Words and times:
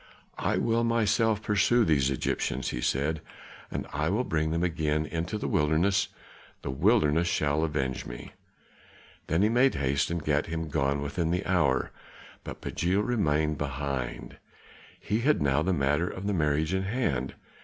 "I 0.39 0.57
will 0.57 0.83
myself 0.83 1.43
pursue 1.43 1.85
these 1.85 2.09
Egyptians," 2.09 2.69
he 2.69 2.81
said, 2.81 3.21
"and 3.69 3.85
I 3.93 4.09
will 4.09 4.23
bring 4.23 4.49
them 4.49 4.63
again 4.63 5.05
into 5.05 5.37
the 5.37 5.47
wilderness; 5.47 6.07
the 6.63 6.71
wilderness 6.71 7.27
shall 7.27 7.63
avenge 7.63 8.07
me." 8.07 8.31
Then 9.27 9.43
he 9.43 9.49
made 9.49 9.75
haste 9.75 10.09
and 10.09 10.25
gat 10.25 10.47
him 10.47 10.69
gone 10.69 11.03
within 11.03 11.29
the 11.29 11.45
hour, 11.45 11.91
but 12.43 12.61
Pagiel 12.61 13.03
remained 13.03 13.59
behind; 13.59 14.37
he 14.99 15.19
had 15.19 15.39
now 15.39 15.61
the 15.61 15.71
matter 15.71 16.07
of 16.09 16.25
the 16.25 16.33
marriage 16.33 16.73
in 16.73 16.81
hand. 16.81 17.35